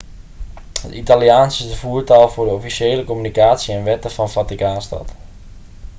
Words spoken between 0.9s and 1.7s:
italiaans is